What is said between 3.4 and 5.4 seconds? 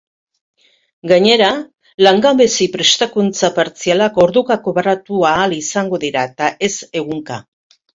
partzialak orduka kobratu